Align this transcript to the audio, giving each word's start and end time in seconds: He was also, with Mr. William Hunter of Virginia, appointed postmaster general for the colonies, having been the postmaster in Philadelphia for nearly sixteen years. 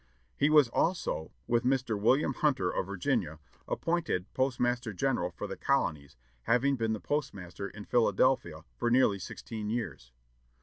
He 0.35 0.49
was 0.49 0.67
also, 0.69 1.31
with 1.45 1.63
Mr. 1.63 1.95
William 1.95 2.33
Hunter 2.33 2.71
of 2.71 2.87
Virginia, 2.87 3.37
appointed 3.67 4.33
postmaster 4.33 4.93
general 4.93 5.29
for 5.29 5.45
the 5.45 5.55
colonies, 5.55 6.15
having 6.45 6.75
been 6.75 6.93
the 6.93 6.99
postmaster 6.99 7.67
in 7.69 7.85
Philadelphia 7.85 8.65
for 8.75 8.89
nearly 8.89 9.19
sixteen 9.19 9.69
years. 9.69 10.11